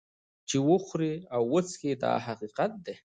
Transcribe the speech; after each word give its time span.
چې 0.49 0.57
وخوري 0.69 1.13
او 1.33 1.41
وڅکي 1.53 1.91
دا 2.03 2.11
حقیقت 2.27 2.71
دی. 2.85 2.95